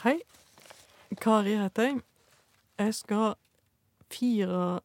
Hei. 0.00 0.16
Kari 1.20 1.58
heter 1.60 1.84
jeg. 1.84 1.96
Jeg 2.80 2.92
skal 2.96 3.34
fire 4.08 4.80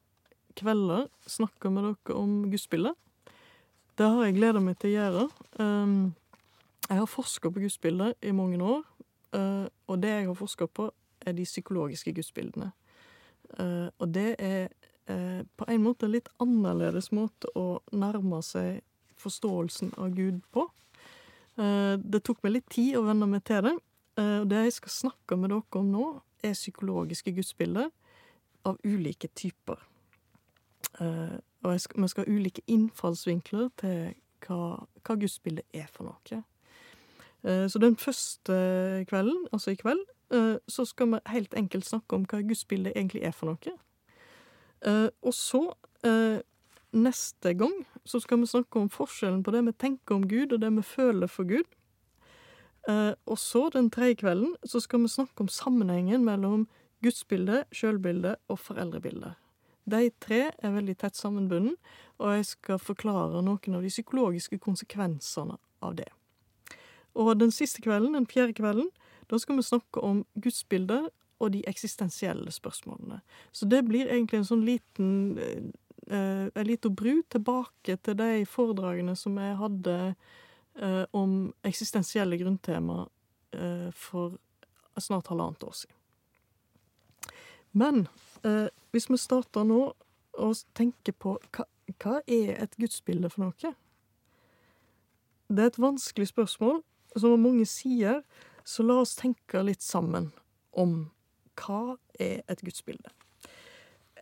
kvelder 0.59 1.05
snakke 1.23 1.71
med 1.71 1.85
dere 1.87 2.17
om 2.19 2.33
gudsbildet. 2.51 2.97
Det 3.95 4.09
har 4.11 4.25
jeg 4.25 4.35
gleda 4.35 4.59
meg 4.59 4.75
til 4.81 4.91
å 4.91 4.95
gjøre. 4.97 5.23
Um, 5.55 5.95
jeg 6.89 6.99
har 6.99 7.07
forska 7.07 7.47
på 7.47 7.63
gudsbilder 7.63 8.11
i 8.27 8.35
mange 8.35 8.59
år, 8.59 8.83
uh, 9.37 9.71
og 9.87 10.03
det 10.03 10.11
jeg 10.17 10.27
har 10.27 10.39
forska 10.41 10.67
på, 10.67 10.89
er 11.23 11.39
de 11.39 11.47
psykologiske 11.47 12.11
gudsbildene. 12.19 12.73
Uh, 13.55 13.87
og 13.95 14.11
det 14.19 14.35
er 14.35 14.67
uh, 15.07 15.47
på 15.47 15.71
en 15.71 15.83
måte 15.87 16.09
en 16.09 16.15
litt 16.17 16.27
annerledes 16.43 17.13
måte 17.15 17.55
å 17.55 17.79
nærme 17.95 18.43
seg 18.43 18.83
forståelsen 19.23 19.95
av 19.95 20.11
Gud 20.11 20.43
på. 20.51 20.67
Det 21.55 22.19
tok 22.27 22.41
meg 22.43 22.57
litt 22.57 22.65
tid 22.67 22.97
å 22.99 23.05
venne 23.07 23.29
meg 23.31 23.45
til 23.47 23.61
det. 23.63 23.77
Og 24.15 24.45
det 24.49 24.61
jeg 24.63 24.73
skal 24.77 24.91
snakke 24.93 25.35
med 25.37 25.51
dere 25.51 25.79
om 25.79 25.91
nå, 25.91 26.05
er 26.43 26.53
psykologiske 26.53 27.33
gudsbilder 27.35 27.89
av 28.65 28.77
ulike 28.85 29.29
typer. 29.35 29.81
Uh, 30.99 31.37
og 31.63 31.81
skal, 31.81 32.01
vi 32.01 32.07
skal 32.07 32.25
ha 32.25 32.33
ulike 32.33 32.63
innfallsvinkler 32.71 33.69
til 33.81 34.13
hva, 34.45 34.59
hva 35.03 35.15
gudsbildet 35.19 35.65
er 35.75 35.87
for 35.91 36.07
noe. 36.07 36.43
Uh, 37.45 37.65
så 37.69 37.81
den 37.81 37.97
første 37.99 38.59
kvelden, 39.09 39.47
altså 39.51 39.73
i 39.75 39.79
kveld, 39.79 40.03
så 40.67 40.81
skal 40.89 41.11
vi 41.11 41.17
helt 41.29 41.53
enkelt 41.53 41.85
snakke 41.85 42.17
om 42.17 42.23
hva 42.25 42.39
gudsbildet 42.41 42.95
egentlig 42.95 43.21
er 43.23 43.31
for 43.31 43.51
noe. 43.51 43.75
Og 45.21 45.33
så, 45.37 45.61
neste 46.97 47.53
gang, 47.53 47.75
så 48.09 48.19
skal 48.19 48.41
vi 48.41 48.49
snakke 48.49 48.81
om 48.81 48.89
forskjellen 48.89 49.43
på 49.45 49.53
det 49.53 49.61
vi 49.67 49.75
tenker 49.85 50.17
om 50.17 50.25
Gud, 50.25 50.57
og 50.57 50.63
det 50.63 50.71
vi 50.79 50.81
føler 50.81 51.29
for 51.29 51.45
Gud. 51.45 51.74
Og 52.85 53.37
så, 53.41 53.69
den 53.73 53.89
tredje 53.89 54.19
kvelden, 54.21 54.51
så 54.63 54.79
skal 54.83 55.01
vi 55.01 55.09
snakke 55.09 55.41
om 55.41 55.49
sammenhengen 55.49 56.25
mellom 56.25 56.67
gudsbildet, 57.05 57.65
sjølbildet 57.73 58.37
og 58.49 58.59
foreldrebildet. 58.61 59.33
De 59.85 60.09
tre 60.21 60.47
er 60.49 60.73
veldig 60.73 60.95
tett 61.01 61.17
sammenbundet, 61.17 61.77
og 62.17 62.37
jeg 62.37 62.45
skal 62.49 62.81
forklare 62.81 63.43
noen 63.45 63.77
av 63.77 63.83
de 63.85 63.91
psykologiske 63.91 64.57
konsekvensene 64.63 65.57
av 65.85 65.97
det. 65.99 66.09
Og 67.15 67.35
den 67.39 67.53
siste 67.53 67.83
kvelden, 67.85 68.15
den 68.17 68.27
fjerde 68.27 68.55
kvelden, 68.57 68.89
da 69.29 69.39
skal 69.41 69.59
vi 69.59 69.65
snakke 69.65 70.01
om 70.01 70.23
gudsbildet 70.41 71.09
og 71.39 71.51
de 71.51 71.63
eksistensielle 71.67 72.51
spørsmålene. 72.51 73.19
Så 73.51 73.67
det 73.69 73.83
blir 73.87 74.09
egentlig 74.09 74.41
en 74.41 74.51
sånn 74.51 74.65
liten 74.65 75.37
eh, 75.39 75.71
En 76.05 76.67
liten 76.67 76.93
bru 76.93 77.23
tilbake 77.33 77.95
til 78.05 78.17
de 78.19 78.43
foredragene 78.45 79.15
som 79.17 79.39
jeg 79.41 79.55
hadde 79.57 79.95
eh, 80.81 81.03
om 81.11 81.53
eksistensielle 81.63 82.37
grunntema 82.37 83.05
eh, 83.51 83.91
for 83.91 84.37
snart 84.97 85.27
halvannet 85.27 85.63
år 85.63 85.71
siden. 85.71 85.95
Men 87.71 88.07
eh, 88.43 88.67
hvis 88.91 89.09
vi 89.09 89.17
starter 89.19 89.67
nå 89.67 89.81
og 90.35 90.55
tenker 90.75 91.15
på 91.19 91.37
hva, 91.55 91.65
hva 91.99 92.19
er 92.27 92.55
et 92.63 92.77
gudsbilde 92.79 93.31
for 93.31 93.47
noe? 93.47 93.73
Det 95.47 95.61
er 95.61 95.71
et 95.71 95.81
vanskelig 95.81 96.29
spørsmål 96.31 96.81
som 97.15 97.39
mange 97.39 97.65
sider, 97.65 98.23
så 98.65 98.83
la 98.83 99.01
oss 99.03 99.15
tenke 99.15 99.61
litt 99.63 99.83
sammen 99.83 100.31
om 100.71 101.11
hva 101.59 101.97
er 102.19 102.41
et 102.51 102.63
gudsbilde. 102.65 103.11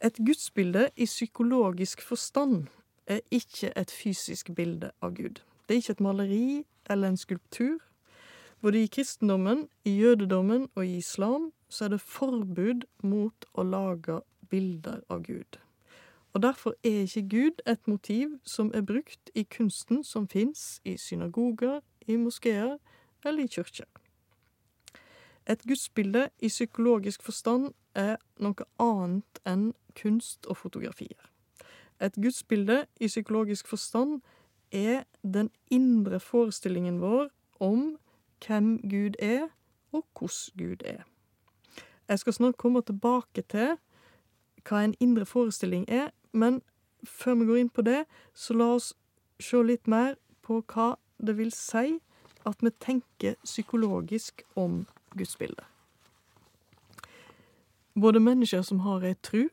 Et 0.03 0.17
gudsbilde 0.19 0.89
i 0.99 1.05
psykologisk 1.07 2.01
forstand 2.03 2.67
er 3.07 3.21
ikke 3.31 3.71
et 3.79 3.91
fysisk 3.91 4.51
bilde 4.55 4.91
av 5.01 5.15
Gud. 5.15 5.39
Det 5.73 5.77
er 5.77 5.81
ikke 5.81 5.91
et 5.91 6.01
maleri 6.01 6.65
eller 6.89 7.07
en 7.07 7.17
skulptur. 7.17 7.77
Både 8.61 8.83
i 8.83 8.87
kristendommen, 8.87 9.69
i 9.85 9.89
jødedommen 9.89 10.67
og 10.75 10.85
i 10.85 10.97
islam 10.97 11.51
så 11.69 11.85
er 11.85 11.87
det 11.87 12.01
forbud 12.01 12.83
mot 13.03 13.45
å 13.53 13.63
lage 13.63 14.19
bilder 14.49 14.99
av 15.09 15.23
Gud. 15.23 15.57
Og 16.33 16.43
derfor 16.43 16.75
er 16.83 16.99
ikke 17.07 17.29
Gud 17.29 17.63
et 17.65 17.87
motiv 17.87 18.37
som 18.43 18.69
er 18.73 18.85
brukt 18.85 19.31
i 19.35 19.43
kunsten 19.43 20.03
som 20.03 20.27
fins 20.27 20.81
i 20.85 20.93
synagoger, 20.97 21.81
i 22.07 22.15
moskeer 22.15 22.77
eller 23.25 23.43
i 23.43 23.47
kirker. 23.47 23.89
Et 25.49 25.63
gudsbilde 25.67 26.29
i 26.39 26.47
psykologisk 26.53 27.23
forstand 27.23 27.73
er 27.95 28.21
noe 28.37 28.69
annet 28.77 29.41
enn 29.45 29.73
kunst 29.97 30.45
og 30.45 30.57
fotografier. 30.57 31.33
Et 31.99 32.13
gudsbilde 32.13 32.85
i 32.99 33.07
psykologisk 33.07 33.67
forstand 33.67 34.21
er 34.73 35.03
den 35.23 35.49
indre 35.71 36.19
forestillingen 36.19 37.01
vår 37.01 37.29
om 37.59 37.97
hvem 38.47 38.77
Gud 38.89 39.15
er, 39.19 39.47
og 39.91 40.05
hvordan 40.19 40.57
Gud 40.57 40.85
er. 40.85 41.03
Jeg 42.07 42.19
skal 42.19 42.33
snart 42.33 42.57
komme 42.57 42.81
tilbake 42.81 43.41
til 43.41 43.77
hva 44.67 44.83
en 44.83 44.95
indre 44.99 45.25
forestilling 45.25 45.85
er, 45.89 46.09
men 46.31 46.61
før 47.03 47.35
vi 47.35 47.45
går 47.45 47.55
inn 47.55 47.69
på 47.69 47.81
det, 47.81 48.03
så 48.33 48.53
la 48.53 48.73
oss 48.75 48.93
se 49.39 49.59
litt 49.63 49.87
mer 49.87 50.15
på 50.43 50.61
hva 50.73 50.93
det 51.19 51.37
vil 51.37 51.51
si 51.55 51.99
at 52.47 52.63
vi 52.63 52.71
tenker 52.79 53.35
psykologisk 53.43 54.43
om 54.55 54.85
gudsbildet. 55.15 55.65
Både 57.99 58.19
mennesker 58.19 58.61
som 58.61 58.79
har 58.79 59.03
ei 59.05 59.13
tru, 59.23 59.47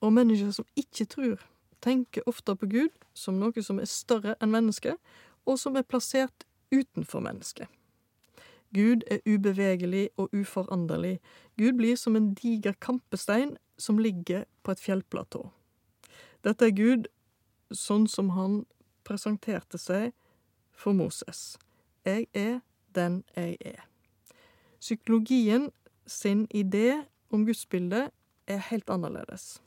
og 0.00 0.12
mennesker 0.12 0.50
som 0.50 0.66
ikke 0.76 1.04
trur, 1.04 1.40
tenker 1.80 2.28
ofte 2.28 2.56
på 2.56 2.66
Gud 2.66 2.94
som 3.14 3.38
noe 3.40 3.62
som 3.62 3.80
er 3.80 3.88
større 3.90 4.36
enn 4.40 4.52
mennesket, 4.52 4.96
og 5.46 5.58
som 5.58 5.76
er 5.76 5.86
plassert 5.88 6.46
utenfor 6.70 7.22
mennesket. 7.24 7.68
Gud 8.74 9.02
er 9.10 9.18
ubevegelig 9.26 10.08
og 10.16 10.30
uforanderlig. 10.36 11.18
Gud 11.58 11.72
blir 11.72 11.96
som 11.96 12.16
en 12.16 12.34
diger 12.34 12.72
kampestein 12.72 13.56
som 13.78 13.98
ligger 13.98 14.44
på 14.62 14.70
et 14.70 14.80
fjellplatå. 14.80 15.48
Dette 16.44 16.68
er 16.68 16.76
Gud 16.76 17.08
sånn 17.74 18.06
som 18.08 18.30
han 18.36 18.62
presenterte 19.04 19.78
seg 19.78 20.12
for 20.72 20.94
Moses. 20.94 21.58
Jeg 22.06 22.28
er 22.34 22.60
den 22.94 23.22
jeg 23.36 23.56
er. 23.60 23.82
Psykologien 24.80 25.70
sin 26.06 26.46
idé 26.54 27.02
om 27.30 27.44
gudsbildet 27.46 28.10
er 28.46 28.62
helt 28.70 28.90
annerledes. 28.90 29.60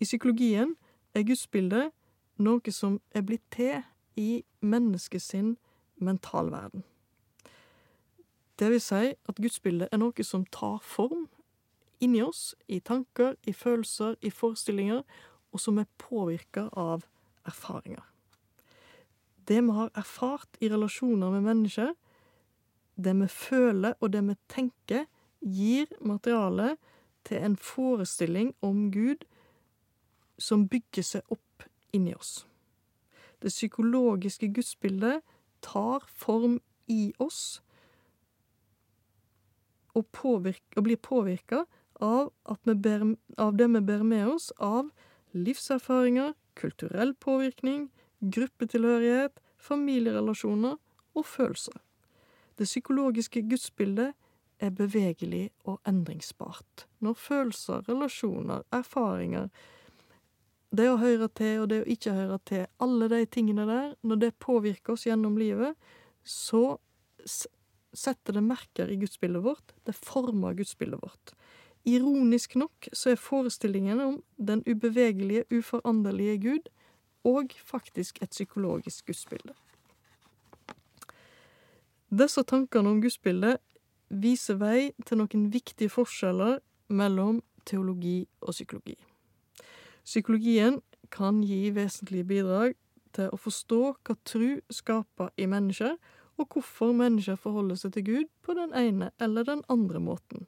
I 0.00 0.04
psykologien 0.04 0.74
er 1.14 1.24
gudsbildet 1.24 1.92
noe 2.36 2.72
som 2.72 3.00
er 3.16 3.24
blitt 3.24 3.44
til 3.54 3.80
i 4.16 4.44
menneskets 4.60 5.32
mentalverden. 5.96 6.84
Det 8.58 8.70
vil 8.72 8.80
si 8.80 9.12
at 9.12 9.40
gudsbildet 9.40 9.88
er 9.92 10.00
noe 10.00 10.24
som 10.24 10.46
tar 10.52 10.78
form 10.84 11.26
inni 12.00 12.22
oss, 12.22 12.54
i 12.68 12.80
tanker, 12.80 13.36
i 13.46 13.52
følelser, 13.52 14.16
i 14.20 14.30
forestillinger, 14.30 15.02
og 15.52 15.60
som 15.60 15.78
er 15.78 15.88
påvirka 15.98 16.68
av 16.76 17.06
erfaringer. 17.48 18.04
Det 19.48 19.62
vi 19.62 19.76
har 19.76 19.92
erfart 19.94 20.58
i 20.60 20.68
relasjoner 20.68 21.30
med 21.30 21.46
mennesker, 21.46 21.94
det 22.96 23.14
vi 23.16 23.28
føler 23.28 23.94
og 24.00 24.12
det 24.12 24.24
vi 24.26 24.36
tenker, 24.48 25.06
gir 25.40 25.86
materiale 26.00 26.76
til 27.24 27.44
en 27.44 27.56
forestilling 27.56 28.54
om 28.64 28.90
Gud 28.92 29.24
som 30.38 30.66
bygger 30.68 31.02
seg 31.02 31.32
opp 31.32 31.66
inni 31.96 32.14
oss. 32.14 32.46
Det 33.42 33.52
psykologiske 33.52 34.48
gudsbildet 34.48 35.22
tar 35.64 36.04
form 36.08 36.60
i 36.86 37.12
oss 37.18 37.60
og, 39.96 40.06
påvirke, 40.12 40.76
og 40.76 40.84
blir 40.84 41.00
påvirka 41.00 41.64
av, 42.00 42.32
av 42.44 43.56
det 43.56 43.68
vi 43.72 43.80
bærer 43.80 44.04
med 44.04 44.28
oss 44.28 44.50
av 44.60 44.90
livserfaringer, 45.32 46.34
kulturell 46.56 47.14
påvirkning, 47.14 47.88
gruppetilhørighet, 48.20 49.40
familierelasjoner 49.56 50.76
og 51.16 51.26
følelser. 51.26 51.80
Det 52.56 52.64
psykologiske 52.64 53.42
gudsbildet 53.48 54.14
er 54.60 54.70
bevegelig 54.72 55.50
og 55.64 55.80
endringsbart. 55.88 56.86
Når 57.00 57.14
følelser, 57.20 57.84
relasjoner, 57.88 58.62
erfaringer, 58.72 59.48
det 60.78 60.88
å 60.90 60.98
høre 61.00 61.28
til 61.36 61.62
og 61.62 61.70
det 61.72 61.82
å 61.82 61.90
ikke 61.96 62.14
høre 62.16 62.38
til, 62.48 62.66
alle 62.82 63.08
de 63.12 63.22
tingene 63.30 63.66
der, 63.68 63.92
når 64.06 64.22
det 64.22 64.32
påvirker 64.42 64.94
oss 64.94 65.06
gjennom 65.08 65.38
livet, 65.40 65.76
så 66.26 66.78
setter 67.96 68.36
det 68.36 68.44
merker 68.44 68.90
i 68.92 68.98
gudsbildet 69.00 69.44
vårt. 69.44 69.74
Det 69.86 69.94
former 69.96 70.56
gudsbildet 70.58 71.02
vårt. 71.02 71.34
Ironisk 71.86 72.56
nok 72.58 72.88
så 72.92 73.12
er 73.12 73.20
forestillingen 73.20 74.00
om 74.02 74.16
den 74.36 74.64
ubevegelige, 74.66 75.46
uforanderlige 75.54 76.38
Gud 76.42 76.68
og 77.26 77.54
faktisk 77.64 78.18
et 78.22 78.34
psykologisk 78.34 79.06
gudsbilde. 79.06 79.54
Disse 82.10 82.42
tankene 82.46 82.90
om 82.90 83.02
gudsbildet 83.02 83.62
viser 84.10 84.58
vei 84.60 84.92
til 85.06 85.22
noen 85.22 85.48
viktige 85.50 85.90
forskjeller 85.90 86.60
mellom 86.88 87.40
teologi 87.66 88.26
og 88.40 88.54
psykologi. 88.54 88.94
Psykologien 90.06 90.80
kan 91.10 91.42
gi 91.42 91.70
vesentlige 91.74 92.28
bidrag 92.28 92.76
til 93.16 93.32
å 93.32 93.38
forstå 93.40 93.80
hva 94.06 94.14
tru 94.28 94.60
skaper 94.70 95.32
i 95.40 95.48
mennesker, 95.50 95.96
og 96.36 96.52
hvorfor 96.52 96.92
mennesker 96.94 97.38
forholder 97.40 97.78
seg 97.80 97.94
til 97.96 98.04
Gud 98.06 98.32
på 98.44 98.54
den 98.54 98.74
ene 98.76 99.10
eller 99.20 99.46
den 99.48 99.64
andre 99.72 100.00
måten. 100.00 100.46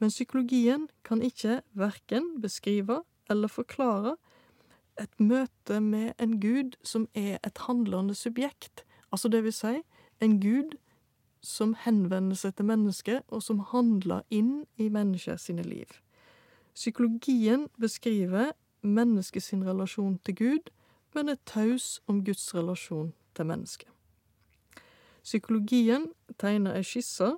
Men 0.00 0.12
psykologien 0.12 0.88
kan 1.04 1.22
ikke 1.22 1.60
verken 1.76 2.40
beskrive 2.40 3.02
eller 3.30 3.52
forklare 3.52 4.16
et 5.00 5.12
møte 5.20 5.80
med 5.80 6.14
en 6.18 6.38
gud 6.40 6.76
som 6.82 7.06
er 7.14 7.36
et 7.44 7.62
handlende 7.68 8.14
subjekt, 8.16 8.84
altså 9.12 9.28
det 9.28 9.44
vil 9.44 9.52
si 9.52 9.74
en 10.24 10.38
gud 10.40 10.76
som 11.44 11.76
henvender 11.78 12.36
seg 12.36 12.56
til 12.56 12.66
mennesket, 12.66 13.22
og 13.28 13.42
som 13.44 13.60
handler 13.70 14.24
inn 14.34 14.64
i 14.80 14.88
menneskers 14.90 15.48
liv. 15.48 16.00
Psykologien 16.74 17.68
beskriver 17.78 18.52
mennesket 18.86 19.42
sin 19.42 19.64
relasjon 19.66 20.18
til 20.24 20.36
Gud, 20.36 20.70
men 21.14 21.28
er 21.28 21.40
taus 21.46 22.00
om 22.06 22.24
Guds 22.24 22.54
relasjon 22.54 23.12
til 23.34 23.46
mennesket. 23.46 23.88
Psykologien 25.26 26.10
tegner 26.38 26.76
ei 26.78 26.86
skisse 26.86 27.32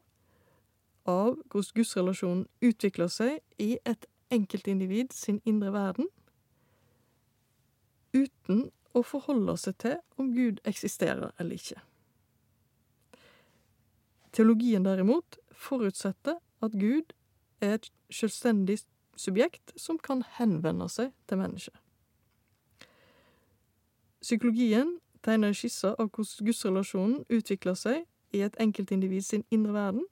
av 1.08 1.38
hvordan 1.48 1.74
gudsrelasjonen 1.74 2.46
utvikler 2.60 3.08
seg 3.08 3.38
i 3.64 3.78
et 3.88 4.04
enkeltindivid 4.34 5.14
sin 5.16 5.40
indre 5.48 5.72
verden, 5.72 6.10
uten 8.12 8.66
å 8.92 9.04
forholde 9.06 9.54
seg 9.60 9.78
til 9.80 9.96
om 10.20 10.32
Gud 10.34 10.60
eksisterer 10.68 11.32
eller 11.38 11.56
ikke. 11.56 11.80
Teologien 14.36 14.84
derimot 14.84 15.38
forutsetter 15.48 16.36
at 16.64 16.76
Gud 16.76 17.14
er 17.64 17.78
et 17.78 17.88
selvstendig 18.12 18.82
subjekt 19.18 19.72
som 19.76 19.98
kan 19.98 20.22
henvende 20.38 20.88
seg 20.92 21.12
til 21.28 21.40
mennesket. 21.42 21.74
Psykologien 24.22 24.96
tegner 25.22 25.54
skisser 25.54 25.94
av 25.98 26.10
hvordan 26.10 26.46
gudsrelasjonen 26.48 27.24
utvikler 27.30 27.76
seg 27.78 28.06
i 28.34 28.42
et 28.44 28.56
enkeltindivid 28.60 29.24
sin 29.24 29.44
indre 29.50 29.74
verden, 29.76 30.06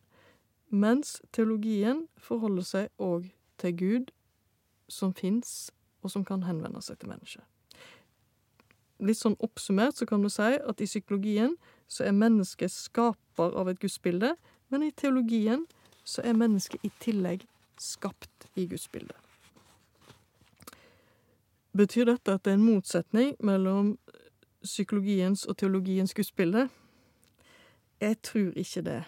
mens 0.70 1.20
teologien 1.32 2.06
forholder 2.18 2.66
seg 2.66 3.02
òg 3.02 3.30
til 3.60 3.76
Gud 3.76 4.12
som 4.88 5.14
fins, 5.14 5.70
og 6.02 6.10
som 6.10 6.24
kan 6.24 6.44
henvende 6.46 6.82
seg 6.82 6.98
til 7.00 7.10
mennesket. 7.10 7.42
Litt 9.02 9.18
sånn 9.18 9.36
oppsummert 9.44 9.98
så 9.98 10.06
kan 10.08 10.22
du 10.24 10.30
si 10.32 10.54
at 10.56 10.80
i 10.80 10.88
psykologien 10.88 11.56
så 11.90 12.06
er 12.06 12.16
mennesket 12.16 12.72
skaper 12.72 13.56
av 13.58 13.68
et 13.68 13.80
gudsbilde, 13.82 14.34
men 14.72 14.86
i 14.86 14.94
teologien 14.94 15.66
så 16.06 16.22
er 16.24 16.38
mennesket 16.38 16.84
i 16.86 16.92
tillegg 17.02 17.44
skapt 17.82 18.30
i 18.56 18.66
gudsbildet. 18.66 19.16
Betyr 21.76 22.04
dette 22.08 22.32
at 22.32 22.44
det 22.44 22.54
er 22.54 22.56
en 22.56 22.64
motsetning 22.64 23.34
mellom 23.44 23.98
psykologiens 24.64 25.44
og 25.44 25.56
teologiens 25.60 26.14
gudsbilde? 26.14 26.68
Jeg 28.00 28.22
tror 28.22 28.52
ikke 28.56 28.82
det. 28.82 29.02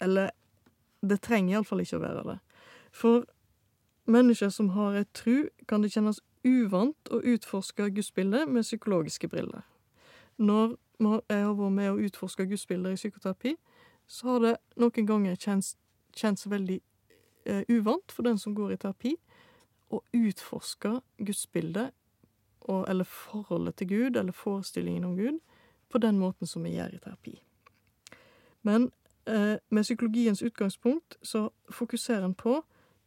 Eller 0.00 0.30
det 1.02 1.20
trenger 1.20 1.56
iallfall 1.56 1.82
ikke 1.82 1.98
å 1.98 2.04
være 2.04 2.24
det. 2.30 2.38
For 2.92 3.26
mennesker 4.06 4.48
som 4.48 4.68
har 4.68 4.94
et 4.94 5.10
tru, 5.14 5.48
kan 5.68 5.82
det 5.82 5.92
kjennes 5.92 6.20
uvant 6.46 7.10
å 7.10 7.20
utforske 7.20 7.90
gudsbildet 7.90 8.48
med 8.48 8.62
psykologiske 8.62 9.28
briller. 9.28 9.66
Når 10.38 10.76
jeg 11.00 11.42
har 11.42 11.54
vært 11.58 11.72
med 11.72 11.90
å 11.90 11.98
utforske 11.98 12.46
gudsbilder 12.46 12.94
i 12.94 13.00
psykoterapi, 13.00 13.56
så 14.06 14.28
har 14.28 14.44
det 14.44 14.54
noen 14.78 15.06
ganger 15.08 15.34
kjent, 15.34 15.74
kjent 16.14 16.46
veldig 16.46 16.80
uvant 17.68 18.12
for 18.12 18.26
den 18.26 18.38
som 18.38 18.54
går 18.54 18.72
i 18.74 18.76
terapi, 18.82 19.12
å 19.90 20.00
utforske 20.12 21.00
gudsbildet, 21.18 21.94
og, 22.66 22.84
eller 22.90 23.06
forholdet 23.06 23.76
til 23.78 23.88
Gud, 23.88 24.16
eller 24.16 24.32
forestillingen 24.32 25.04
om 25.04 25.16
Gud, 25.16 25.38
på 25.88 25.98
den 25.98 26.18
måten 26.18 26.46
som 26.46 26.64
vi 26.66 26.74
gjør 26.74 26.96
i 26.96 26.98
terapi. 26.98 27.36
Men 28.66 28.90
eh, 29.26 29.56
med 29.70 29.82
psykologiens 29.82 30.42
utgangspunkt 30.42 31.18
så 31.22 31.48
fokuserer 31.70 32.24
en 32.24 32.34
på 32.34 32.64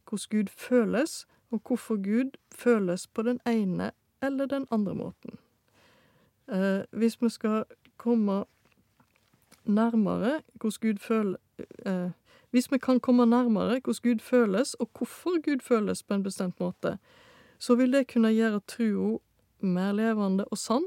hvordan 0.08 0.30
Gud 0.30 0.48
føles, 0.56 1.26
og 1.50 1.60
hvorfor 1.66 1.96
Gud 2.02 2.30
føles 2.54 3.06
på 3.06 3.22
den 3.22 3.40
ene 3.46 3.90
eller 4.22 4.46
den 4.46 4.66
andre 4.70 4.94
måten. 4.94 5.38
Eh, 6.48 6.80
hvis 6.90 7.22
vi 7.22 7.28
skal 7.28 7.64
komme 7.96 8.44
nærmere 9.64 10.40
hvordan 10.54 10.80
Gud 10.80 10.98
føler 10.98 11.36
eh, 11.86 12.10
Hvis 12.50 12.72
vi 12.72 12.78
kan 12.78 13.00
komme 13.00 13.26
nærmere 13.26 13.80
hvordan 13.80 14.02
Gud 14.02 14.22
føles, 14.22 14.74
og 14.74 14.90
hvorfor 14.98 15.40
Gud 15.42 15.62
føles 15.62 16.02
på 16.02 16.14
en 16.14 16.22
bestemt 16.22 16.60
måte, 16.60 16.98
så 17.58 17.74
vil 17.74 17.92
det 17.92 18.08
kunne 18.12 18.32
gjøre 18.32 18.60
trua 18.66 19.18
mer 19.60 19.92
levende 19.92 20.44
og 20.44 20.58
sann, 20.58 20.84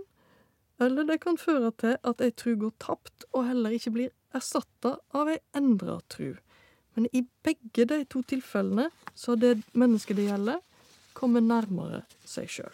eller 0.81 1.04
det 1.04 1.21
kan 1.21 1.38
føre 1.38 1.71
til 1.80 1.98
at 2.04 2.21
ei 2.21 2.31
tru 2.31 2.56
går 2.60 2.74
tapt 2.81 3.25
og 3.31 3.48
heller 3.48 3.75
ikke 3.75 3.94
blir 3.94 4.13
erstatta 4.33 4.98
av 5.13 5.30
ei 5.30 5.38
endra 5.56 6.00
tru. 6.10 6.33
Men 6.95 7.07
i 7.13 7.24
begge 7.45 7.86
de 7.89 8.04
to 8.10 8.21
tilfellene 8.21 8.89
så 9.15 9.36
det 9.36 9.62
mennesket 9.74 10.18
det 10.18 10.27
gjelder, 10.27 10.60
kommet 11.13 11.45
nærmere 11.45 12.01
seg 12.25 12.50
sjøl. 12.50 12.74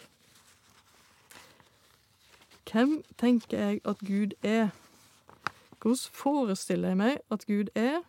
Hvem 2.70 3.00
tenker 3.18 3.58
jeg 3.58 3.80
at 3.84 3.98
Gud 4.06 4.36
er? 4.46 4.70
Hvordan 5.80 5.98
forestiller 6.12 6.92
jeg 6.92 7.00
meg 7.00 7.18
at 7.30 7.46
Gud 7.46 7.72
er? 7.74 8.00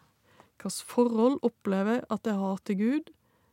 Hvilket 0.61 0.85
forhold 0.85 1.39
opplever 1.41 1.95
jeg 1.95 2.03
at 2.13 2.27
jeg 2.29 2.37
har 2.37 2.59
til 2.65 2.77
Gud? 2.77 3.07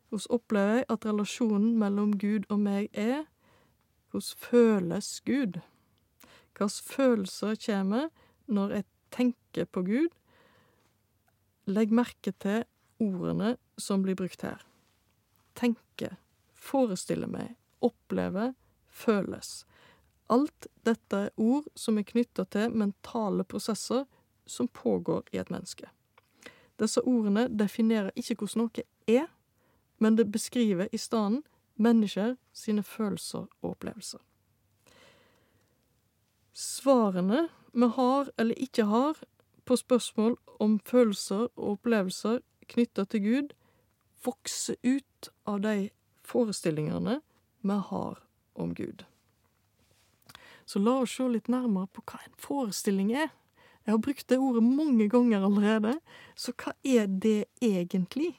Hvordan 0.09 0.35
opplever 0.37 0.75
jeg 0.75 0.85
at 0.93 1.07
relasjonen 1.07 1.79
mellom 1.81 2.13
Gud 2.21 2.45
og 2.53 2.61
meg 2.61 2.91
er? 2.93 3.25
Hvordan 4.13 4.37
føles 4.37 5.09
Gud? 5.25 5.57
Hvilke 6.53 6.69
følelser 6.85 7.57
kommer 7.65 8.11
når 8.47 8.77
jeg 8.77 8.85
tenker 9.11 9.65
på 9.65 9.87
Gud? 9.89 10.13
Legg 11.65 11.97
merke 11.97 12.37
til 12.45 12.69
ordene 13.01 13.57
som 13.81 14.05
blir 14.05 14.15
brukt 14.15 14.45
her. 14.45 14.61
Tenke, 15.57 16.13
forestille 16.53 17.27
meg, 17.27 17.57
oppleve, 17.81 18.53
føles. 18.85 19.65
Alt 20.29 20.69
dette 20.85 21.17
er 21.17 21.37
ord 21.41 21.73
som 21.73 21.97
er 21.97 22.05
knytta 22.05 22.45
til 22.53 22.69
mentale 22.69 23.49
prosesser 23.49 24.05
som 24.45 24.69
pågår 24.69 25.25
i 25.33 25.41
et 25.41 25.49
menneske. 25.49 25.89
Disse 26.79 27.03
ordene 27.03 27.49
definerer 27.49 28.11
ikke 28.17 28.35
hvordan 28.39 28.65
noe 28.65 28.85
er, 29.07 29.27
men 29.99 30.19
det 30.19 30.31
beskriver 30.33 30.89
i 30.93 30.99
stedet 30.99 31.43
mennesker 31.77 32.37
sine 32.53 32.83
følelser 32.83 33.47
og 33.63 33.71
opplevelser. 33.71 34.21
Svarene 36.53 37.49
vi 37.73 37.87
har 37.95 38.31
eller 38.39 38.55
ikke 38.55 38.85
har 38.85 39.19
på 39.65 39.77
spørsmål 39.77 40.39
om 40.59 40.81
følelser 40.81 41.49
og 41.57 41.71
opplevelser 41.71 42.41
knytta 42.69 43.05
til 43.05 43.23
Gud, 43.23 43.53
vokser 44.25 44.75
ut 44.85 45.29
av 45.47 45.61
de 45.63 45.91
forestillingene 46.27 47.21
vi 47.63 47.77
har 47.91 48.23
om 48.55 48.75
Gud. 48.75 49.05
Så 50.65 50.79
la 50.83 50.99
oss 51.03 51.15
se 51.17 51.29
litt 51.31 51.49
nærmere 51.49 51.89
på 51.93 52.03
hva 52.05 52.21
en 52.25 52.35
forestilling 52.41 53.13
er. 53.17 53.31
Jeg 53.89 53.95
har 53.95 54.03
brukt 54.05 54.29
det 54.29 54.37
ordet 54.37 54.61
mange 54.63 55.07
ganger 55.09 55.47
allerede, 55.47 55.95
så 56.37 56.53
hva 56.53 56.75
er 56.85 57.07
det 57.09 57.47
egentlig? 57.65 58.35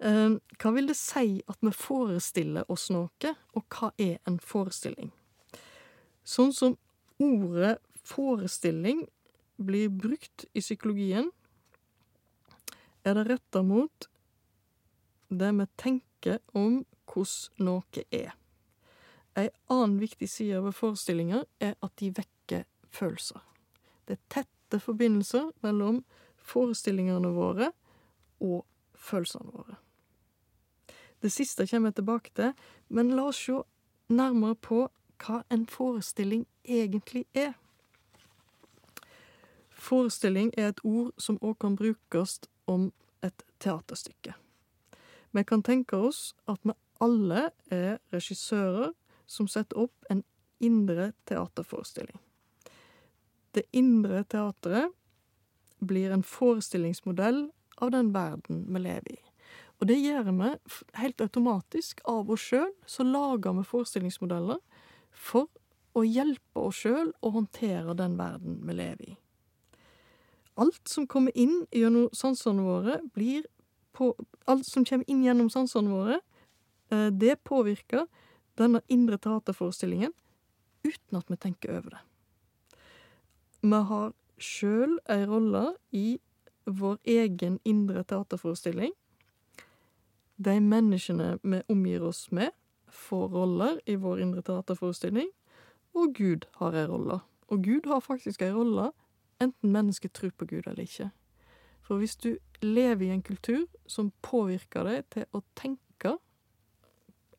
Eh, 0.00 0.38
hva 0.56 0.70
vil 0.72 0.88
det 0.88 0.96
si 0.96 1.42
at 1.44 1.58
vi 1.60 1.72
forestiller 1.76 2.64
oss 2.72 2.86
noe, 2.88 3.32
og 3.52 3.66
hva 3.68 3.90
er 4.00 4.14
en 4.24 4.38
forestilling? 4.40 5.10
Sånn 6.24 6.54
som 6.56 6.78
ordet 7.20 7.74
forestilling 8.00 9.02
blir 9.60 9.92
brukt 9.92 10.46
i 10.56 10.64
psykologien, 10.64 11.28
er 13.04 13.20
det 13.20 13.26
retta 13.28 13.60
mot 13.60 14.08
det 15.28 15.52
vi 15.60 15.68
tenker 15.84 16.40
om 16.56 16.80
hvordan 17.12 17.68
noe 17.68 18.06
er. 18.08 18.32
Ei 19.36 19.52
annen 19.68 20.00
viktig 20.00 20.32
side 20.32 20.64
ved 20.64 20.80
forestillinger 20.80 21.44
er 21.60 21.76
at 21.84 21.96
de 22.00 22.08
vekker 22.16 22.64
følelser. 22.88 23.49
Det 24.10 24.16
er 24.18 24.42
tette 24.42 24.80
forbindelser 24.82 25.52
mellom 25.62 26.00
forestillingene 26.42 27.30
våre 27.30 27.68
og 28.42 28.64
følelsene 28.98 29.52
våre. 29.54 29.76
Det 31.22 31.30
siste 31.30 31.66
kommer 31.70 31.92
jeg 31.92 32.00
tilbake 32.00 32.32
til, 32.34 32.54
men 32.88 33.12
la 33.14 33.28
oss 33.30 33.38
se 33.46 33.60
nærmere 34.10 34.56
på 34.58 34.80
hva 35.22 35.42
en 35.54 35.62
forestilling 35.70 36.42
egentlig 36.64 37.22
er. 37.38 37.52
Forestilling 39.70 40.50
er 40.58 40.72
et 40.72 40.82
ord 40.82 41.12
som 41.22 41.38
òg 41.38 41.60
kan 41.62 41.76
brukes 41.78 42.40
om 42.66 42.88
et 43.22 43.44
teaterstykke. 43.62 44.34
Vi 45.30 45.44
kan 45.46 45.62
tenke 45.62 45.96
oss 45.96 46.32
at 46.50 46.58
vi 46.66 46.74
alle 46.98 47.50
er 47.70 48.00
regissører 48.10 48.90
som 49.30 49.46
setter 49.46 49.78
opp 49.86 50.10
en 50.10 50.24
indre 50.58 51.12
teaterforestilling. 51.30 52.18
Det 53.56 53.66
indre 53.76 54.22
teatret 54.24 54.92
blir 55.80 56.12
en 56.12 56.22
forestillingsmodell 56.22 57.48
av 57.80 57.90
den 57.90 58.12
verden 58.14 58.66
vi 58.68 58.82
lever 58.84 59.12
i. 59.16 59.20
Og 59.80 59.88
det 59.88 59.96
gjør 59.96 60.28
vi 60.28 60.50
helt 61.00 61.22
automatisk 61.24 62.02
av 62.08 62.28
oss 62.30 62.44
sjøl. 62.50 62.68
Så 62.86 63.06
lager 63.06 63.56
vi 63.56 63.64
forestillingsmodeller 63.64 64.60
for 65.10 65.48
å 65.96 66.04
hjelpe 66.04 66.66
oss 66.68 66.82
sjøl 66.84 67.14
å 67.24 67.32
håndtere 67.34 67.96
den 67.98 68.18
verden 68.20 68.60
vi 68.66 68.76
lever 68.76 69.08
i. 69.14 69.16
alt 70.60 70.88
som 70.88 71.06
kommer 71.06 71.32
inn 71.38 71.64
gjennom 71.72 72.10
sansene 72.12 72.62
våre, 72.62 72.98
blir 73.14 73.46
på 73.96 74.14
Alt 74.46 74.66
som 74.66 74.84
kommer 74.84 75.10
inn 75.10 75.22
gjennom 75.24 75.50
sansene 75.50 75.90
våre, 75.90 76.20
eh, 76.90 77.10
det 77.10 77.36
påvirker 77.44 78.06
denne 78.58 78.80
indre 78.88 79.18
teaterforestillingen 79.18 80.12
uten 80.82 81.18
at 81.18 81.30
vi 81.30 81.36
tenker 81.36 81.76
over 81.78 81.90
det. 81.90 82.00
Vi 83.62 83.80
har 83.90 84.12
sjøl 84.40 84.96
ei 85.12 85.24
rolle 85.28 85.74
i 85.92 86.20
vår 86.64 86.96
egen 87.04 87.58
indre 87.64 88.04
teaterforestilling. 88.08 88.94
De 90.40 90.56
menneskene 90.60 91.34
vi 91.42 91.60
omgir 91.68 92.06
oss 92.08 92.30
med, 92.32 92.54
får 92.88 93.28
roller 93.28 93.80
i 93.86 93.94
vår 94.00 94.22
indre 94.24 94.42
teaterforestilling, 94.42 95.28
og 95.94 96.14
Gud 96.14 96.46
har 96.56 96.74
ei 96.74 96.86
rolle. 96.88 97.20
Og 97.48 97.64
Gud 97.64 97.86
har 97.86 98.00
faktisk 98.00 98.42
ei 98.42 98.52
rolle, 98.54 98.90
enten 99.40 99.72
mennesket 99.72 100.12
tror 100.16 100.32
på 100.36 100.46
Gud 100.46 100.66
eller 100.66 100.82
ikke. 100.82 101.10
For 101.82 101.98
hvis 101.98 102.16
du 102.16 102.36
lever 102.62 103.06
i 103.06 103.14
en 103.14 103.22
kultur 103.22 103.66
som 103.86 104.12
påvirker 104.22 104.86
deg 104.86 105.06
til 105.10 105.24
å 105.32 105.42
tenke 105.58 106.16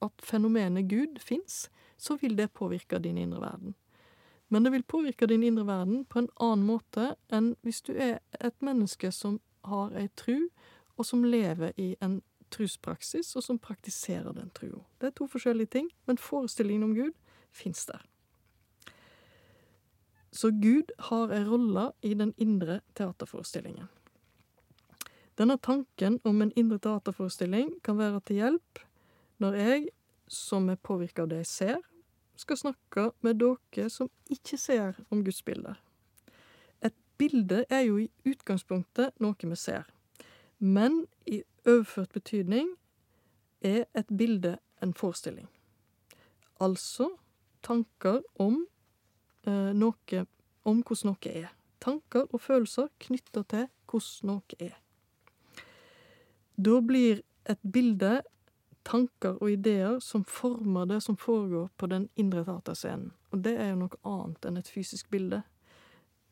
at 0.01 0.25
fenomenet 0.25 0.89
Gud 0.89 1.21
fins, 1.21 1.69
så 1.97 2.17
vil 2.21 2.37
det 2.37 2.51
påvirke 2.53 2.99
din 2.99 3.17
indre 3.17 3.41
verden. 3.41 3.75
Men 4.51 4.63
det 4.63 4.73
vil 4.73 4.83
påvirke 4.83 5.27
din 5.31 5.43
indre 5.47 5.63
verden 5.67 6.03
på 6.05 6.19
en 6.19 6.27
annen 6.43 6.65
måte 6.67 7.13
enn 7.31 7.53
hvis 7.63 7.79
du 7.87 7.93
er 7.95 8.17
et 8.43 8.57
menneske 8.59 9.07
som 9.15 9.37
har 9.63 9.93
ei 9.95 10.09
tru, 10.19 10.49
og 10.99 11.07
som 11.07 11.23
lever 11.23 11.71
i 11.79 11.93
en 12.03 12.17
truspraksis, 12.51 13.29
og 13.39 13.45
som 13.45 13.59
praktiserer 13.63 14.35
den 14.35 14.51
trua. 14.51 14.83
Det 14.99 15.07
er 15.07 15.15
to 15.15 15.29
forskjellige 15.31 15.71
ting, 15.77 15.87
men 16.05 16.19
forestillingen 16.19 16.83
om 16.89 16.95
Gud 16.97 17.15
fins 17.55 17.85
der. 17.87 18.03
Så 20.35 20.51
Gud 20.51 20.91
har 21.07 21.31
ei 21.31 21.45
rolle 21.47 21.91
i 22.03 22.11
den 22.13 22.33
indre 22.35 22.81
teaterforestillingen. 22.95 23.87
Denne 25.39 25.55
tanken 25.63 26.19
om 26.27 26.41
en 26.43 26.51
indre 26.59 26.79
teaterforestilling 26.83 27.71
kan 27.83 27.97
være 27.97 28.19
til 28.27 28.43
hjelp 28.43 28.83
når 29.39 29.57
jeg, 29.63 29.87
som 30.27 30.67
er 30.69 30.75
påvirka 30.75 31.23
av 31.23 31.31
det 31.31 31.41
jeg 31.45 31.51
ser, 31.53 31.79
skal 32.41 32.57
snakke 32.57 33.07
med 33.21 33.39
dere 33.41 33.89
som 33.89 34.09
ikke 34.29 34.57
ser 34.57 34.99
om 35.09 35.23
gudsbilder. 35.25 35.77
Et 36.83 36.95
bilde 37.17 37.63
er 37.69 37.85
jo 37.87 37.97
i 38.01 38.09
utgangspunktet 38.27 39.13
noe 39.21 39.37
vi 39.53 39.57
ser, 39.59 39.85
men 40.59 41.05
i 41.25 41.43
overført 41.65 42.13
betydning 42.13 42.75
er 43.61 43.85
et 43.93 44.09
bilde 44.17 44.57
en 44.81 44.93
forestilling. 44.93 45.47
Altså 46.61 47.09
tanker 47.63 48.21
om 48.41 48.65
eh, 49.47 49.73
noe 49.77 50.25
om 50.65 50.81
hvordan 50.81 51.11
noe 51.13 51.33
er. 51.33 51.49
Tanker 51.81 52.27
og 52.29 52.41
følelser 52.41 52.89
knytta 53.01 53.43
til 53.49 53.67
hvordan 53.89 54.29
noe 54.29 54.59
er. 54.59 54.77
Da 56.57 56.81
blir 56.85 57.23
et 57.49 57.61
bilde 57.73 58.21
tanker 58.87 59.37
og 59.41 59.51
ideer 59.51 59.99
som 59.99 60.23
former 60.25 60.85
det 60.85 61.01
som 61.03 61.17
foregår 61.17 61.69
på 61.77 61.87
den 61.87 62.09
indre 62.15 62.43
teaterscenen. 62.45 63.11
Og 63.31 63.43
det 63.45 63.55
er 63.59 63.71
jo 63.71 63.81
noe 63.83 64.01
annet 64.07 64.45
enn 64.45 64.59
et 64.59 64.69
fysisk 64.69 65.09
bilde. 65.09 65.41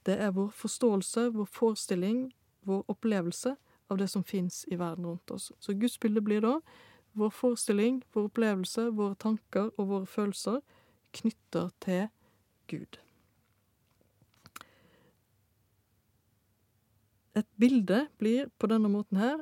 Det 0.05 0.17
er 0.19 0.31
vår 0.35 0.49
forståelse, 0.55 1.29
vår 1.35 1.49
forestilling, 1.53 2.29
vår 2.67 2.83
opplevelse 2.91 3.55
av 3.89 3.97
det 3.97 4.07
som 4.07 4.23
fins 4.23 4.65
i 4.67 4.77
verden 4.79 5.05
rundt 5.05 5.31
oss. 5.31 5.51
Så 5.59 5.73
gudsbildet 5.73 6.23
blir 6.23 6.41
da 6.45 6.59
vår 7.17 7.29
forestilling, 7.33 8.03
vår 8.13 8.29
opplevelse, 8.29 8.89
våre 8.95 9.15
tanker 9.15 9.71
og 9.77 9.87
våre 9.89 10.09
følelser 10.09 10.59
knytter 11.13 11.71
til 11.81 12.07
Gud. 12.69 12.99
Et 17.35 17.47
bilde 17.57 18.07
blir 18.17 18.49
på 18.59 18.67
denne 18.67 18.89
måten 18.91 19.19
her 19.21 19.41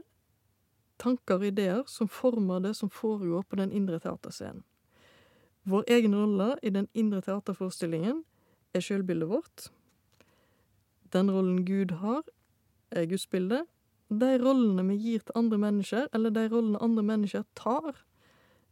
tanker 1.02 1.40
og 1.40 1.48
ideer 1.50 1.84
som 1.92 2.10
former 2.10 2.64
det 2.64 2.74
som 2.78 2.90
foregår 2.90 3.46
på 3.48 3.60
den 3.60 3.72
indre 3.72 4.00
teaterscenen. 4.04 4.64
Vår 5.68 5.84
egen 5.92 6.16
rolle 6.16 6.54
i 6.64 6.72
den 6.72 6.88
indre 6.96 7.20
teaterforestillingen 7.26 8.22
er 8.76 8.84
sjølbildet 8.84 9.30
vårt. 9.30 9.66
Den 11.12 11.32
rollen 11.32 11.66
Gud 11.68 11.92
har, 12.00 12.24
er 12.92 13.08
gudsbildet. 13.12 13.68
De 14.08 14.30
rollene 14.40 14.86
vi 14.88 14.96
gir 14.96 15.26
til 15.28 15.36
andre 15.36 15.58
mennesker, 15.60 16.08
eller 16.16 16.32
de 16.32 16.46
rollene 16.48 16.80
andre 16.84 17.04
mennesker 17.04 17.44
tar, 17.60 18.00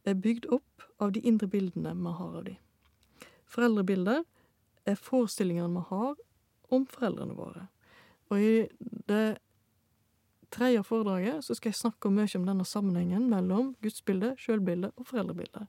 er 0.06 0.16
bygd 0.16 0.48
opp 0.56 0.86
av 1.02 1.12
de 1.12 1.20
indre 1.20 1.48
bildene 1.52 1.92
vi 1.92 2.14
har 2.16 2.38
av 2.40 2.46
dem. 2.46 2.56
Foreldrebilder 3.46 4.24
er 4.86 4.96
forestillingene 4.96 5.76
vi 5.76 5.84
har 5.90 6.14
om 6.72 6.86
foreldrene 6.88 7.36
våre. 7.36 7.66
Og 8.30 8.40
i 8.40 8.54
det 9.10 9.38
tredje 10.54 10.82
foredraget 10.86 11.44
så 11.44 11.56
skal 11.56 11.72
jeg 11.72 11.80
snakke 11.80 12.10
mye 12.12 12.28
om 12.38 12.46
denne 12.46 12.66
sammenhengen 12.66 13.28
mellom 13.30 13.74
gudsbildet, 13.84 14.38
sjølbildet 14.40 14.94
og 14.96 15.08
foreldrebildet. 15.08 15.66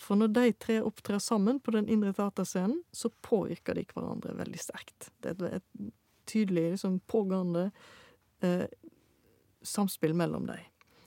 For 0.00 0.18
når 0.18 0.32
de 0.34 0.52
tre 0.58 0.80
opptrer 0.82 1.20
sammen 1.22 1.60
på 1.62 1.74
den 1.74 1.88
indre 1.88 2.12
teaterscenen, 2.12 2.82
så 2.92 3.10
påvirker 3.22 3.78
de 3.78 3.86
hverandre 3.92 4.34
veldig 4.38 4.60
sterkt. 4.60 5.10
Det 5.22 5.36
er 5.38 5.60
et 5.60 5.92
tydelig 6.26 6.70
liksom, 6.74 6.98
pågående 7.06 7.70
eh, 8.42 8.66
samspill 9.62 10.14
mellom 10.14 10.48
dem. 10.50 10.60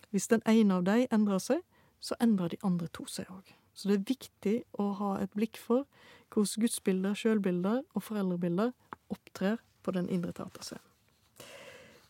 Hvis 0.09 0.29
den 0.31 0.41
ene 0.47 0.79
av 0.79 0.87
dem 0.87 1.07
endrer 1.11 1.43
seg, 1.43 1.63
så 1.99 2.15
endrer 2.23 2.53
de 2.53 2.61
andre 2.63 2.87
to 2.93 3.05
seg 3.11 3.29
òg. 3.33 3.51
Så 3.77 3.89
det 3.89 3.97
er 3.97 4.09
viktig 4.09 4.55
å 4.81 4.91
ha 4.97 5.11
et 5.21 5.33
blikk 5.37 5.59
for 5.61 5.85
hvordan 6.33 6.63
gudsbilder, 6.63 7.17
sjølbilder 7.17 7.83
og 7.93 8.03
foreldrebilder 8.03 8.71
opptrer 9.13 9.59
på 9.83 9.93
den 9.93 10.09
indre 10.09 10.33
teaterscenen. 10.33 10.83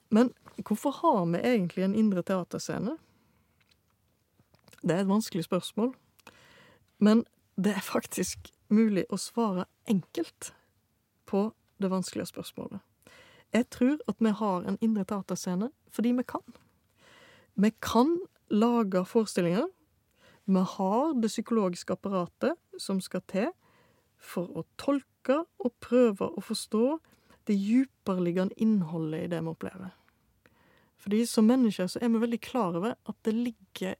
Men 0.09 0.33
hvorfor 0.65 0.91
har 1.01 1.25
vi 1.25 1.37
egentlig 1.37 1.83
en 1.83 1.95
indre 1.95 2.23
teaterscene? 2.23 2.97
Det 4.81 4.95
er 4.95 5.03
et 5.03 5.09
vanskelig 5.09 5.43
spørsmål. 5.43 5.93
Men 6.99 7.25
det 7.57 7.73
er 7.75 7.83
faktisk 7.83 8.51
mulig 8.69 9.05
å 9.09 9.19
svare 9.19 9.65
enkelt 9.89 10.53
på 11.25 11.49
det 11.81 11.91
vanskelige 11.91 12.31
spørsmålet. 12.31 12.79
Jeg 13.53 13.69
tror 13.69 13.97
at 14.07 14.19
vi 14.19 14.31
har 14.39 14.65
en 14.67 14.79
indre 14.81 15.05
teaterscene 15.07 15.71
fordi 15.93 16.11
vi 16.17 16.23
kan. 16.27 16.43
Vi 17.55 17.71
kan 17.81 18.17
lage 18.49 19.05
forestillinger. 19.05 19.67
Vi 20.45 20.63
har 20.77 21.13
det 21.13 21.31
psykologiske 21.31 21.93
apparatet 21.93 22.55
som 22.77 23.01
skal 23.01 23.23
til 23.27 23.49
for 24.17 24.49
å 24.57 24.65
tolke 24.77 25.43
og 25.59 25.73
prøve 25.83 26.29
å 26.29 26.43
forstå 26.43 26.97
det 27.47 27.55
dypereliggende 27.55 28.57
innholdet 28.61 29.25
i 29.25 29.31
det 29.31 29.41
vi 29.41 29.53
opplever. 29.53 29.93
Fordi 30.97 31.25
som 31.29 31.47
mennesker 31.47 31.87
så 31.87 32.01
er 32.01 32.11
vi 32.11 32.21
veldig 32.23 32.41
klar 32.43 32.75
over 32.75 32.97
at 33.07 33.17
det 33.23 33.35
ligger 33.35 33.95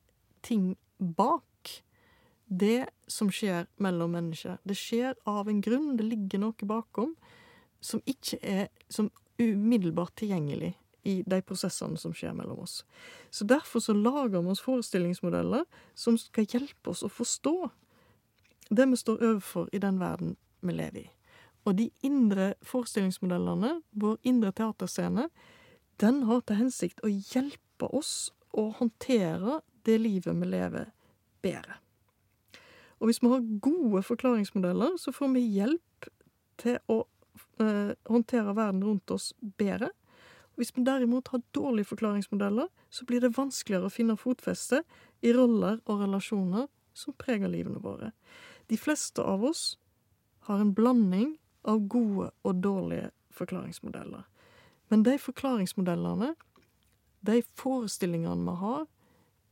ting 0.46 0.76
bak 0.98 1.44
det 2.48 2.88
som 3.08 3.30
skjer 3.32 3.68
mellom 3.84 4.16
mennesker. 4.16 4.58
Det 4.64 4.76
skjer 4.78 5.16
av 5.28 5.50
en 5.50 5.62
grunn, 5.62 5.96
det 5.98 6.08
ligger 6.08 6.42
noe 6.42 6.68
bakom 6.68 7.16
som 7.84 8.02
ikke 8.06 8.40
er 8.42 8.68
som 8.90 9.12
umiddelbart 9.38 10.16
tilgjengelig 10.18 10.74
i 11.08 11.22
de 11.24 11.42
prosessene 11.46 12.00
som 12.00 12.16
skjer 12.16 12.34
mellom 12.36 12.64
oss. 12.66 12.82
Så 13.30 13.46
derfor 13.48 13.80
så 13.84 13.94
lager 13.94 14.42
vi 14.42 14.52
oss 14.52 14.64
forestillingsmodeller 14.64 15.68
som 15.96 16.18
skal 16.20 16.48
hjelpe 16.50 16.92
oss 16.92 17.06
å 17.06 17.12
forstå 17.12 17.56
det 18.70 18.88
vi 18.92 19.00
står 19.00 19.22
overfor 19.22 19.70
i 19.72 19.80
den 19.80 20.02
verden 20.02 20.36
vi 20.60 20.76
lever 20.76 21.06
i. 21.06 21.08
Og 21.68 21.76
de 21.76 21.90
indre 22.08 22.54
forestillingsmodellene, 22.64 23.82
vår 23.92 24.18
indre 24.28 24.54
teaterscene, 24.56 25.28
den 26.00 26.24
har 26.30 26.46
til 26.46 26.62
hensikt 26.62 27.04
å 27.04 27.12
hjelpe 27.12 27.90
oss 27.92 28.30
å 28.56 28.70
håndtere 28.78 29.60
det 29.88 29.98
livet 30.00 30.38
vi 30.40 30.48
lever, 30.48 30.94
bedre. 31.44 31.82
Og 32.98 33.10
hvis 33.10 33.20
vi 33.22 33.30
har 33.30 33.46
gode 33.62 34.02
forklaringsmodeller, 34.06 34.96
så 34.98 35.14
får 35.14 35.34
vi 35.36 35.44
hjelp 35.58 36.08
til 36.58 36.80
å 36.90 37.02
eh, 37.62 37.94
håndtere 38.10 38.56
verden 38.58 38.86
rundt 38.86 39.12
oss 39.14 39.34
bedre. 39.60 39.92
Hvis 40.58 40.74
vi 40.74 40.86
derimot 40.88 41.30
har 41.30 41.44
dårlige 41.54 41.92
forklaringsmodeller, 41.92 42.72
så 42.90 43.06
blir 43.06 43.22
det 43.22 43.36
vanskeligere 43.38 43.92
å 43.92 43.94
finne 43.94 44.18
fotfeste 44.18 44.82
i 45.22 45.34
roller 45.36 45.84
og 45.86 46.02
relasjoner 46.02 46.66
som 46.98 47.14
preger 47.14 47.52
livene 47.52 47.84
våre. 47.84 48.10
De 48.72 48.80
fleste 48.82 49.22
av 49.22 49.46
oss 49.46 49.76
har 50.50 50.64
en 50.64 50.74
blanding 50.74 51.36
av 51.68 51.84
gode 51.92 52.32
og 52.48 52.62
dårlige 52.64 53.12
forklaringsmodeller. 53.38 54.24
Men 54.88 55.04
de 55.04 55.18
forklaringsmodellene, 55.20 56.34
de 57.28 57.42
forestillingene 57.60 58.48
vi 58.48 58.56
har, 58.62 58.86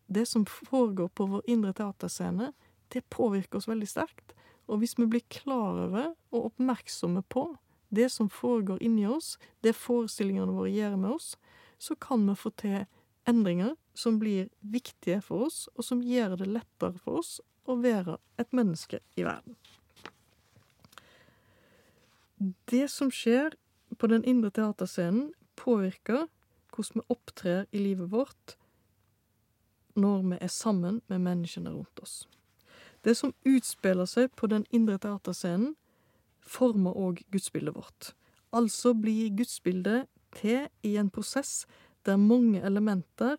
det 0.07 0.25
som 0.29 0.45
foregår 0.45 1.09
på 1.17 1.27
vår 1.27 1.43
indre 1.49 1.73
teaterscene, 1.75 2.53
det 2.93 3.07
påvirker 3.09 3.59
oss 3.59 3.67
veldig 3.67 3.89
sterkt. 3.89 4.35
Og 4.69 4.81
hvis 4.81 4.95
vi 4.97 5.07
blir 5.09 5.25
klar 5.29 5.77
over 5.87 6.13
og 6.31 6.51
oppmerksomme 6.51 7.25
på 7.29 7.49
det 7.95 8.09
som 8.13 8.29
foregår 8.29 8.81
inni 8.83 9.05
oss, 9.07 9.35
det 9.61 9.75
forestillingene 9.77 10.55
våre 10.55 10.71
gjør 10.73 10.95
med 10.99 11.17
oss, 11.17 11.35
så 11.77 11.95
kan 11.95 12.23
vi 12.29 12.37
få 12.39 12.51
til 12.57 12.85
endringer 13.29 13.75
som 13.97 14.19
blir 14.19 14.49
viktige 14.59 15.21
for 15.23 15.47
oss, 15.47 15.65
og 15.75 15.85
som 15.87 16.03
gjør 16.03 16.37
det 16.39 16.49
lettere 16.51 16.97
for 17.01 17.21
oss 17.21 17.39
å 17.65 17.77
være 17.81 18.17
et 18.41 18.51
menneske 18.55 19.01
i 19.17 19.25
verden. 19.25 19.57
Det 22.65 22.87
som 22.91 23.11
skjer 23.11 23.55
på 23.97 24.07
den 24.11 24.23
indre 24.27 24.51
teaterscenen 24.51 25.31
påvirker 25.55 26.27
hvordan 26.75 26.99
vi 26.99 27.05
opptrer 27.09 27.65
i 27.71 27.79
livet 27.79 28.11
vårt 28.11 28.57
når 29.95 30.23
vi 30.29 30.37
er 30.41 30.51
sammen 30.51 31.01
med 31.07 31.23
menneskene 31.23 31.71
rundt 31.71 31.99
oss. 32.03 32.27
Det 33.05 33.15
som 33.15 33.31
utspiller 33.47 34.09
seg 34.09 34.33
på 34.35 34.49
den 34.51 34.65
indre 34.75 34.97
teaterscenen, 34.99 35.75
former 36.41 36.97
òg 36.97 37.23
gudsbildet 37.31 37.75
vårt. 37.75 38.11
Altså 38.51 38.93
blir 38.93 39.31
gudsbildet 39.37 40.09
til 40.35 40.67
i 40.83 40.95
en 40.99 41.09
prosess 41.09 41.63
der 42.05 42.19
mange 42.19 42.61
elementer 42.61 43.37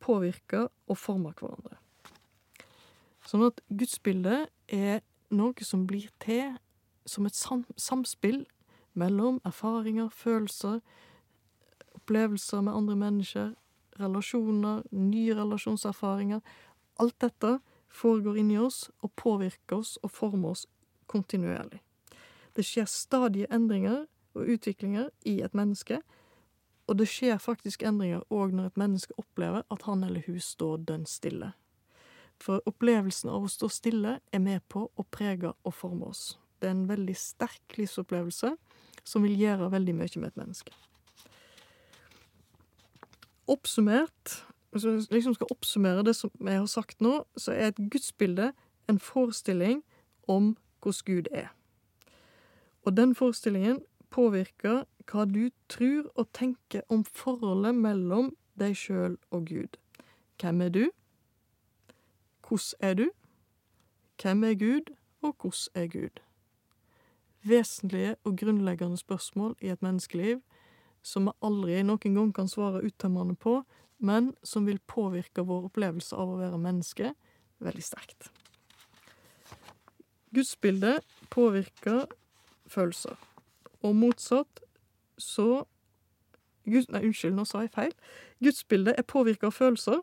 påvirker 0.00 0.68
og 0.86 0.98
former 0.98 1.32
hverandre. 1.38 1.80
Sånn 3.26 3.46
at 3.48 3.62
gudsbildet 3.72 4.52
er 4.68 5.00
noe 5.34 5.66
som 5.66 5.86
blir 5.88 6.12
til 6.22 6.54
som 7.06 7.26
et 7.26 7.34
sam 7.34 7.64
samspill 7.76 8.44
mellom 8.96 9.40
erfaringer, 9.44 10.08
følelser, 10.08 10.80
opplevelser 11.94 12.60
med 12.60 12.72
andre 12.72 12.96
mennesker, 12.96 13.54
relasjoner, 14.00 14.82
nye 14.90 15.34
relasjonserfaringer. 15.34 16.40
Alt 17.00 17.20
dette 17.20 17.58
foregår 17.88 18.38
inni 18.40 18.58
oss 18.58 18.90
og 19.00 19.12
påvirker 19.16 19.80
oss 19.80 19.96
og 20.02 20.10
former 20.10 20.54
oss 20.54 20.66
kontinuerlig. 21.06 21.80
Det 22.56 22.64
skjer 22.64 22.88
stadige 22.88 23.48
endringer 23.52 24.06
og 24.36 24.48
utviklinger 24.48 25.10
i 25.24 25.40
et 25.44 25.54
menneske, 25.54 26.00
og 26.86 26.98
det 26.98 27.08
skjer 27.10 27.38
faktisk 27.42 27.82
endringer 27.82 28.22
òg 28.30 28.54
når 28.54 28.70
et 28.70 28.80
menneske 28.80 29.14
opplever 29.18 29.64
at 29.70 29.86
han 29.88 30.04
eller 30.06 30.24
hun 30.26 30.40
står 30.40 30.84
dønn 30.88 31.06
stille. 31.06 31.52
For 32.40 32.60
opplevelsen 32.68 33.30
av 33.32 33.46
å 33.46 33.50
stå 33.50 33.68
stille 33.72 34.18
er 34.32 34.42
med 34.42 34.64
på 34.68 34.86
å 34.94 35.06
prege 35.10 35.52
og 35.64 35.74
forme 35.74 36.12
oss. 36.12 36.36
Det 36.60 36.68
er 36.68 36.74
en 36.74 36.88
veldig 36.88 37.16
sterk 37.16 37.78
livsopplevelse 37.78 38.54
som 39.06 39.22
vil 39.22 39.36
gjøre 39.38 39.70
veldig 39.72 39.94
mye 39.94 40.20
med 40.20 40.28
et 40.28 40.36
menneske. 40.40 40.72
Oppsummert, 43.46 44.46
hvis 44.70 44.84
jeg 44.84 45.06
liksom 45.10 45.34
skal 45.34 45.50
oppsummere 45.50 46.02
det 46.02 46.16
som 46.16 46.30
jeg 46.40 46.58
har 46.58 46.66
sagt 46.66 47.00
nå, 47.00 47.20
så 47.36 47.52
er 47.52 47.70
et 47.70 47.84
gudsbilde 47.90 48.52
en 48.88 48.98
forestilling 48.98 49.84
om 50.28 50.56
hvordan 50.82 51.06
Gud 51.06 51.28
er. 51.30 51.48
Og 52.82 52.96
den 52.96 53.14
forestillingen 53.14 53.80
påvirker 54.10 54.84
hva 55.10 55.24
du 55.24 55.50
tror 55.68 56.10
og 56.14 56.28
tenker 56.34 56.82
om 56.88 57.04
forholdet 57.04 57.74
mellom 57.74 58.32
deg 58.58 58.76
sjøl 58.78 59.16
og 59.30 59.46
Gud. 59.50 59.78
Hvem 60.40 60.60
er 60.60 60.68
du? 60.68 60.84
Hvordan 62.46 62.90
er 62.90 62.94
du? 62.94 63.08
Hvem 64.22 64.44
er 64.44 64.54
Gud, 64.54 64.94
og 65.22 65.36
hvordan 65.40 65.82
er 65.82 65.86
Gud? 65.86 66.25
Vesentlige 67.46 68.16
og 68.24 68.38
grunnleggende 68.40 68.98
spørsmål 68.98 69.54
i 69.62 69.70
et 69.70 69.82
menneskeliv 69.82 70.40
som 71.06 71.28
vi 71.28 71.34
aldri 71.46 71.82
noen 71.86 72.16
gang 72.18 72.32
kan 72.34 72.48
svare 72.50 72.82
uttømmende 72.82 73.36
på, 73.38 73.60
men 73.98 74.32
som 74.42 74.66
vil 74.66 74.80
påvirke 74.90 75.44
vår 75.46 75.68
opplevelse 75.70 76.16
av 76.18 76.32
å 76.32 76.40
være 76.40 76.58
menneske 76.58 77.12
veldig 77.62 77.84
sterkt. 77.84 78.28
Gudsbildet 80.34 81.06
påvirker 81.30 82.04
følelser, 82.66 83.14
og 83.82 83.96
motsatt 83.96 84.60
så 85.18 85.64
Gud, 86.66 86.88
Nei, 86.90 87.04
unnskyld, 87.06 87.36
nå 87.36 87.44
sa 87.46 87.60
jeg 87.62 87.70
feil. 87.70 87.92
Gudsbildet 88.42 88.96
er 88.98 89.04
påvirka 89.06 89.46
av 89.46 89.54
følelser, 89.54 90.00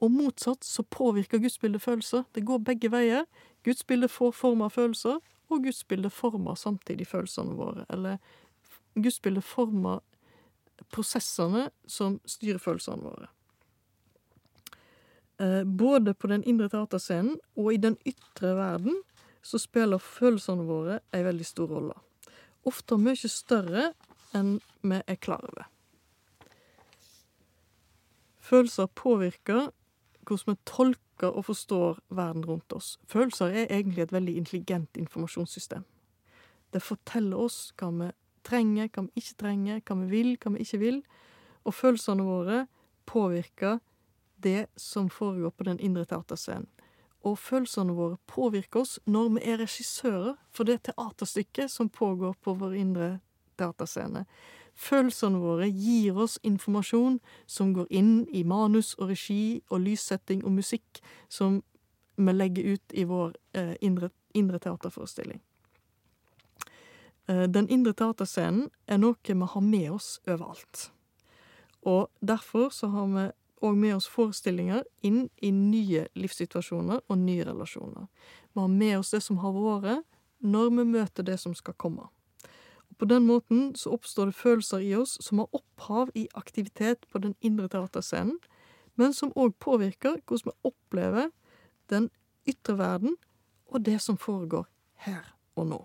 og 0.00 0.12
motsatt 0.14 0.64
så 0.64 0.80
påvirker 0.82 1.42
gudsbildet 1.42 1.82
følelser. 1.84 2.24
Det 2.34 2.46
går 2.48 2.62
begge 2.64 2.88
veier. 2.88 3.26
Gudsbildet 3.68 4.10
får 4.10 4.32
form 4.32 4.64
av 4.64 4.72
følelser, 4.72 5.18
og 5.50 5.64
gudsbildet 5.66 6.12
former 6.14 6.54
samtidig 6.58 7.08
følelsene 7.10 7.56
våre. 7.58 7.84
Eller 7.90 8.18
gudsbildet 8.94 9.44
former 9.44 10.00
prosessene 10.90 11.68
som 11.90 12.18
styrer 12.28 12.62
følelsene 12.62 13.04
våre. 13.04 13.28
Eh, 15.40 15.64
både 15.64 16.14
på 16.14 16.30
den 16.30 16.44
indre 16.44 16.68
teaterscenen 16.72 17.38
og 17.56 17.72
i 17.74 17.80
den 17.80 17.96
ytre 18.08 18.54
verden 18.58 19.02
så 19.42 19.60
spiller 19.60 20.02
følelsene 20.02 20.66
våre 20.68 21.00
ei 21.16 21.22
veldig 21.24 21.46
stor 21.48 21.70
rolle. 21.72 21.96
Ofte 22.68 22.98
mye 23.00 23.30
større 23.32 23.92
enn 24.36 24.58
vi 24.84 24.98
er 25.00 25.20
klar 25.20 25.44
over. 25.48 25.68
Følelser 28.50 28.90
påvirker 28.98 29.70
hvordan 30.26 30.54
vi 30.54 30.60
tolker 30.68 31.09
og 31.28 31.44
forstår 31.44 31.98
verden 32.08 32.44
rundt 32.44 32.72
oss. 32.72 32.98
Følelser 33.08 33.46
er 33.46 33.66
egentlig 33.68 34.02
et 34.02 34.12
veldig 34.12 34.36
intelligent 34.36 34.96
informasjonssystem. 34.96 35.84
Det 36.72 36.82
forteller 36.82 37.36
oss 37.36 37.72
hva 37.78 37.90
vi 37.90 38.10
trenger, 38.46 38.88
hva 38.88 39.06
vi 39.06 39.22
ikke 39.22 39.38
trenger, 39.42 39.80
hva 39.84 39.96
vi 40.02 40.10
vil, 40.10 40.36
hva 40.40 40.54
vi 40.54 40.64
ikke 40.64 40.80
vil. 40.80 41.00
Og 41.64 41.74
følelsene 41.74 42.24
våre 42.24 42.66
påvirker 43.06 43.80
det 44.40 44.66
som 44.76 45.10
foregår 45.10 45.50
på 45.50 45.66
den 45.68 45.80
indre 45.80 46.06
teaterscenen. 46.08 46.68
Og 47.20 47.36
følelsene 47.38 47.92
våre 47.92 48.16
påvirker 48.30 48.80
oss 48.80 48.96
når 49.04 49.34
vi 49.34 49.42
er 49.52 49.58
regissører 49.60 50.38
for 50.48 50.64
det 50.64 50.78
teaterstykket 50.88 51.68
som 51.68 51.90
pågår 51.92 52.38
på 52.40 52.54
vår 52.56 52.78
indre 52.80 53.10
teaterscene. 53.60 54.24
Følelsene 54.74 55.40
våre 55.40 55.68
gir 55.68 56.16
oss 56.18 56.38
informasjon 56.42 57.18
som 57.46 57.74
går 57.74 57.86
inn 57.90 58.26
i 58.32 58.44
manus 58.44 58.94
og 58.98 59.10
regi 59.12 59.60
og 59.70 59.84
lyssetting 59.86 60.44
og 60.44 60.56
musikk 60.58 61.02
som 61.28 61.62
vi 62.16 62.32
legger 62.32 62.74
ut 62.74 62.92
i 62.92 63.04
vår 63.04 63.36
eh, 63.56 63.74
indre, 63.80 64.10
indre 64.34 64.58
teaterforestilling. 64.58 65.40
Eh, 67.26 67.46
den 67.48 67.68
indre 67.68 67.92
teaterscenen 67.96 68.68
er 68.86 68.98
noe 69.00 69.16
vi 69.24 69.52
har 69.54 69.64
med 69.64 69.90
oss 69.90 70.18
overalt. 70.26 70.90
Og 71.82 72.08
derfor 72.20 72.68
så 72.70 72.90
har 72.92 73.06
vi 73.06 73.30
òg 73.60 73.76
med 73.76 73.94
oss 73.96 74.08
forestillinger 74.08 74.84
inn 75.04 75.28
i 75.36 75.50
nye 75.52 76.06
livssituasjoner 76.16 77.02
og 77.06 77.18
nye 77.18 77.44
relasjoner. 77.44 78.08
Vi 78.52 78.60
har 78.60 78.68
med 78.68 78.98
oss 78.98 79.12
det 79.14 79.22
som 79.24 79.40
har 79.44 79.52
vært, 79.52 80.04
når 80.40 80.70
vi 80.76 80.84
møter 80.88 81.22
det 81.22 81.36
som 81.40 81.54
skal 81.54 81.76
komme. 81.76 82.08
På 83.00 83.06
den 83.08 83.24
måten 83.26 83.74
så 83.74 83.94
oppstår 83.96 84.28
det 84.28 84.36
følelser 84.36 84.82
i 84.84 84.90
oss 84.94 85.14
som 85.24 85.38
har 85.40 85.54
opphav 85.56 86.10
i 86.14 86.26
aktivitet 86.36 87.06
på 87.08 87.18
den 87.18 87.32
indre 87.40 87.64
teaterscenen, 87.72 88.36
men 88.94 89.14
som 89.16 89.30
òg 89.32 89.54
påvirker 89.56 90.18
hvordan 90.28 90.50
vi 90.50 90.68
opplever 90.68 91.30
den 91.88 92.10
ytre 92.44 92.76
verden 92.76 93.16
og 93.72 93.86
det 93.86 94.02
som 94.04 94.18
foregår 94.20 94.66
her 95.06 95.30
og 95.56 95.70
nå. 95.70 95.78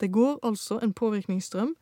Det 0.00 0.08
går 0.12 0.38
altså 0.42 0.78
en 0.80 0.94
påvirkningsstrøm 0.96 1.74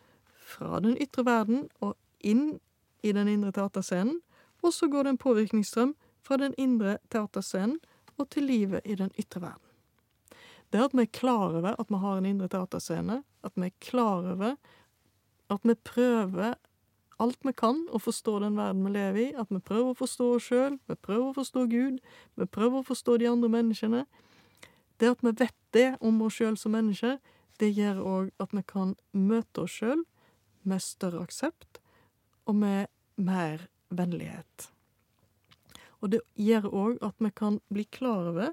fra 0.43 0.81
den 0.83 0.99
ytre 0.99 1.23
verden 1.25 1.69
og 1.79 1.95
inn 2.19 2.59
i 3.07 3.13
den 3.15 3.31
indre 3.31 3.55
teaterscenen, 3.55 4.19
og 4.59 4.75
så 4.75 4.91
går 4.91 5.07
det 5.07 5.15
en 5.15 5.23
påvirkningsstrøm 5.23 5.95
fra 6.27 6.41
den 6.43 6.59
indre 6.59 6.99
teaterscenen 7.15 7.79
og 8.19 8.27
til 8.35 8.51
livet 8.51 8.83
i 8.83 8.99
den 8.99 9.15
ytre 9.15 9.47
verden. 9.47 9.63
Det 10.73 10.83
at 10.83 10.99
vi 10.99 11.07
er 11.07 11.15
klar 11.15 11.55
over 11.55 11.77
at 11.79 11.91
vi 11.95 12.03
har 12.03 12.19
en 12.19 12.27
indre 12.27 12.49
teaterscene, 12.51 13.23
at 13.47 13.55
vi 13.57 13.71
er 13.71 13.79
klar 13.83 14.27
over 14.35 14.57
at 15.53 15.63
vi 15.63 15.75
prøver 15.87 16.57
alt 17.23 17.47
vi 17.47 17.53
kan 17.57 17.79
å 17.95 18.01
forstå 18.03 18.39
den 18.43 18.59
verden 18.59 18.85
vi 18.85 18.93
lever 18.93 19.21
i, 19.23 19.29
at 19.41 19.49
vi 19.53 19.61
prøver 19.65 19.93
å 19.93 19.97
forstå 19.97 20.27
oss 20.37 20.49
sjøl, 20.51 20.77
vi 20.85 20.97
prøver 21.01 21.31
å 21.31 21.37
forstå 21.39 21.65
Gud, 21.73 22.03
vi 22.37 22.47
prøver 22.47 22.83
å 22.83 22.87
forstå 22.87 23.17
de 23.23 23.31
andre 23.31 23.51
menneskene. 23.53 24.03
Det 25.01 25.13
at 25.15 25.25
vi 25.25 25.33
vet 25.39 25.57
det 25.77 25.89
om 26.05 26.21
oss 26.27 26.37
sjøl 26.37 26.59
som 26.61 26.77
mennesker, 26.77 27.17
det 27.61 27.73
gjør 27.73 28.03
òg 28.05 28.31
at 28.43 28.53
vi 28.53 28.63
kan 28.69 28.95
møte 29.17 29.65
oss 29.65 29.79
sjøl 29.79 30.05
med 30.69 30.85
større 30.85 31.25
aksept 31.25 31.81
og 32.45 32.59
med 32.61 32.93
mer 33.17 33.65
vennlighet. 33.89 34.69
Og 36.05 36.13
det 36.13 36.21
gjør 36.37 36.69
òg 36.69 37.01
at 37.07 37.17
vi 37.23 37.33
kan 37.33 37.61
bli 37.73 37.87
klar 37.89 38.29
over 38.35 38.53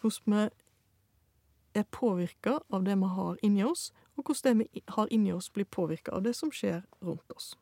hvordan 0.00 0.32
vi 0.32 1.80
er 1.82 1.88
påvirka 1.92 2.58
av 2.72 2.86
det 2.86 2.96
vi 2.96 3.10
har 3.18 3.40
inni 3.44 3.66
oss, 3.66 3.90
og 4.18 4.24
hvordan 4.26 4.58
det 4.58 4.68
vi 4.74 4.82
har 4.88 5.08
inni 5.10 5.32
oss, 5.32 5.50
blir 5.50 5.64
påvirka 5.64 6.12
av 6.12 6.22
det 6.22 6.34
som 6.36 6.50
skjer 6.50 6.82
rundt 7.00 7.32
oss. 7.32 7.54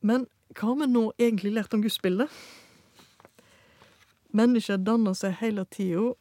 Men 0.00 0.26
hva 0.54 0.70
har 0.70 0.76
vi 0.82 0.90
nå 0.92 1.04
egentlig 1.18 1.54
lært 1.56 1.74
om 1.74 1.82
gudsbildet? 1.82 2.30
Mennesker 4.34 4.78
danner 4.82 5.14
seg 5.18 5.36
hele 5.40 5.64
tida 5.70 6.12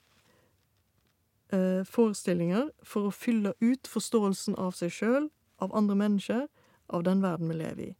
eh, 1.53 1.83
forestillinger 1.85 2.69
for 2.85 3.09
å 3.09 3.13
fylle 3.13 3.53
ut 3.61 3.89
forståelsen 3.89 4.57
av 4.57 4.73
seg 4.77 4.93
sjøl, 4.93 5.29
av 5.61 5.75
andre 5.75 5.97
mennesker, 5.99 6.47
av 6.93 7.05
den 7.05 7.21
verden 7.23 7.49
vi 7.51 7.59
lever 7.59 7.85
i. 7.89 7.93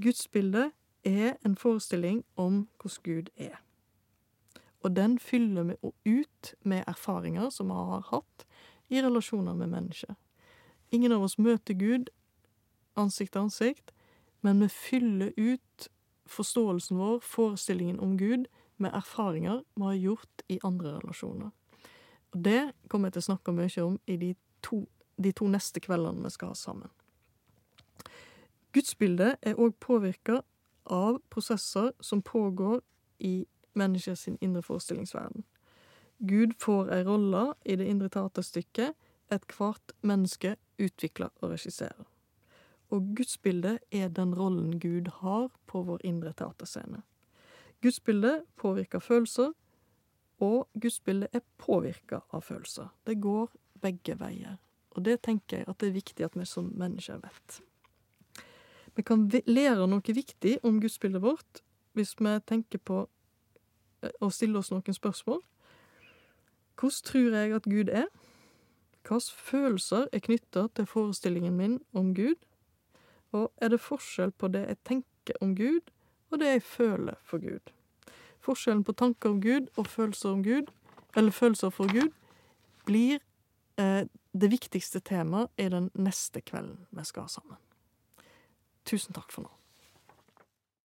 Gudsbildet 0.00 0.72
er 1.04 1.36
en 1.44 1.56
forestilling 1.56 2.24
om 2.36 2.64
hvordan 2.80 3.04
Gud 3.04 3.30
er. 3.36 3.60
Og 4.84 4.96
den 4.96 5.18
fyller 5.18 5.62
vi 5.70 5.92
ut 6.04 6.54
med 6.62 6.84
erfaringer 6.86 7.50
som 7.50 7.72
vi 7.72 7.76
har 7.90 8.04
hatt 8.10 8.44
i 8.94 9.02
relasjoner 9.02 9.54
med 9.58 9.72
mennesker. 9.72 10.14
Ingen 10.94 11.12
av 11.12 11.24
oss 11.26 11.38
møter 11.38 11.74
Gud 11.74 12.10
ansikt 12.96 13.34
til 13.34 13.46
ansikt, 13.48 13.92
men 14.40 14.60
vi 14.62 14.68
fyller 14.68 15.32
ut 15.36 15.88
forståelsen 16.30 16.98
vår, 16.98 17.18
forestillingen 17.20 18.00
om 18.00 18.18
Gud, 18.18 18.46
med 18.76 18.94
erfaringer 18.94 19.62
vi 19.74 19.82
har 19.82 19.94
gjort 19.94 20.42
i 20.48 20.58
andre 20.64 20.96
relasjoner. 20.98 21.50
Og 22.34 22.44
det 22.44 22.72
kommer 22.88 23.08
jeg 23.08 23.12
til 23.16 23.22
å 23.22 23.28
snakke 23.30 23.54
mye 23.54 23.82
om 23.84 23.98
i 24.06 24.16
de 24.16 24.34
to, 24.62 24.82
de 25.16 25.32
to 25.32 25.46
neste 25.48 25.80
kveldene 25.80 26.24
vi 26.24 26.32
skal 26.34 26.50
ha 26.50 26.58
sammen. 26.58 26.90
Gudsbildet 28.74 29.38
er 29.42 29.60
òg 29.62 29.76
påvirka 29.78 30.40
av 30.90 31.20
prosesser 31.30 31.92
som 32.02 32.22
pågår 32.22 32.80
i 33.18 33.46
menneskets 33.78 34.26
indre 34.40 34.62
forestillingsverden. 34.62 35.44
Gud 36.18 36.54
får 36.58 36.92
ei 36.94 37.04
rolle 37.04 37.54
i 37.64 37.76
det 37.76 37.86
indre 37.90 38.08
teaterstykket 38.08 38.94
ethvert 39.34 39.94
menneske 40.02 40.56
utvikler 40.78 41.32
og 41.40 41.54
regisserer. 41.54 42.06
Og 42.92 43.14
gudsbildet 43.16 43.78
er 43.90 44.08
den 44.08 44.34
rollen 44.36 44.78
Gud 44.80 45.10
har 45.20 45.48
på 45.66 45.82
vår 45.82 46.04
indre 46.04 46.32
teaterscene. 46.32 47.02
Gudsbildet 47.82 48.44
påvirker 48.56 49.02
følelser, 49.02 49.52
og 50.40 50.68
gudsbildet 50.80 51.28
er 51.32 51.44
påvirka 51.58 52.20
av 52.30 52.44
følelser. 52.46 52.88
Det 53.06 53.20
går 53.20 53.50
begge 53.82 54.16
veier. 54.20 54.58
Og 54.94 55.04
det 55.04 55.20
tenker 55.22 55.58
jeg 55.58 55.68
at 55.68 55.80
det 55.80 55.88
er 55.88 55.96
viktig 55.98 56.24
at 56.24 56.36
vi 56.38 56.46
som 56.46 56.70
mennesker 56.78 57.18
vet. 57.22 57.60
Vi 58.94 59.02
kan 59.02 59.26
lære 59.46 59.88
noe 59.90 60.14
viktig 60.14 60.58
om 60.62 60.78
gudsbildet 60.80 61.22
vårt 61.22 61.64
hvis 61.94 62.14
vi 62.18 62.38
tenker 62.46 62.78
på 62.78 63.04
å 64.20 64.30
stille 64.30 64.58
oss 64.58 64.70
noen 64.70 64.96
spørsmål. 64.96 65.42
Hvordan 66.80 67.04
tror 67.04 67.36
jeg 67.36 67.54
at 67.54 67.64
Gud 67.64 67.88
er? 67.88 68.06
Hvilke 69.04 69.32
følelser 69.36 70.06
er 70.12 70.18
knytta 70.18 70.66
til 70.74 70.86
forestillingen 70.86 71.56
min 71.56 71.80
om 71.92 72.14
Gud? 72.14 72.34
Og 73.32 73.52
er 73.56 73.68
det 73.68 73.80
forskjell 73.80 74.32
på 74.32 74.48
det 74.48 74.66
jeg 74.68 74.76
tenker 74.84 75.40
om 75.40 75.56
Gud, 75.56 75.90
og 76.30 76.38
det 76.40 76.46
jeg 76.46 76.62
føler 76.62 77.14
for 77.24 77.38
Gud? 77.38 77.72
Forskjellen 78.40 78.84
på 78.84 78.92
tanker 78.92 79.30
om 79.30 79.40
Gud 79.40 79.66
og 79.76 79.86
følelser 79.86 80.28
om 80.28 80.44
Gud, 80.44 80.70
eller 81.16 81.30
følelser 81.30 81.70
for 81.70 81.92
Gud, 81.92 82.10
blir 82.86 83.18
eh, 83.78 84.06
det 84.32 84.50
viktigste 84.50 85.00
temaet 85.00 85.50
i 85.58 85.68
den 85.68 85.90
neste 85.94 86.40
kvelden 86.40 86.86
vi 86.90 87.04
skal 87.04 87.28
ha 87.28 87.28
sammen. 87.28 87.60
Tusen 88.84 89.14
takk 89.16 89.32
for 89.32 89.46
nå. 89.46 89.63